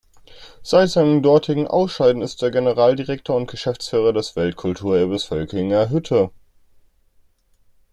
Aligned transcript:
Seit 0.63 0.89
seinem 0.89 1.21
dortigen 1.21 1.67
Ausscheiden 1.67 2.23
ist 2.23 2.41
er 2.41 2.49
Generaldirektor 2.49 3.35
und 3.35 3.45
Geschäftsführer 3.47 4.13
des 4.13 4.35
Weltkulturerbes 4.35 5.25
Völklinger 5.25 5.91
Hütte. 5.91 6.31